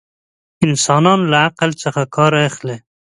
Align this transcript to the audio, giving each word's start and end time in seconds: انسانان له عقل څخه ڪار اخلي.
انسانان 0.65 1.19
له 1.31 1.37
عقل 1.47 1.69
څخه 1.83 2.01
ڪار 2.15 2.31
اخلي. 2.49 2.77